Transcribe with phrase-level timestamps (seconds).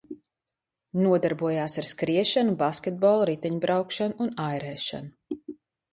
[1.01, 5.41] Nodarbojās ar skriešanu, basketbolu, riteņbraukšanu un airēšanu.